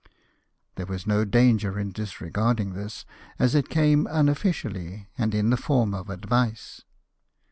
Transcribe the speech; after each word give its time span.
There 0.77 0.87
was 0.87 1.05
no 1.05 1.25
danger 1.25 1.77
in 1.77 1.91
disregarding 1.91 2.73
this, 2.73 3.05
as 3.37 3.53
it 3.53 3.69
came 3.69 4.07
unofficially, 4.09 5.09
and 5.15 5.35
in 5.35 5.51
the 5.51 5.57
form 5.57 5.93
of 5.93 6.09
advice. 6.09 6.81